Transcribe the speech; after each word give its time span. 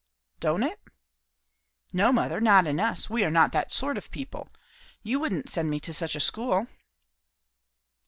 "Don't 0.39 0.63
it?" 0.63 0.79
"No, 1.93 2.11
mother, 2.11 2.41
not 2.41 2.65
in 2.65 2.79
us. 2.79 3.07
We 3.07 3.23
are 3.23 3.29
not 3.29 3.51
that 3.51 3.71
sort 3.71 3.99
of 3.99 4.09
people. 4.09 4.49
You 5.03 5.19
wouldn't 5.19 5.47
send 5.47 5.69
me 5.69 5.79
to 5.79 5.93
such 5.93 6.15
a 6.15 6.19
school?" 6.19 6.65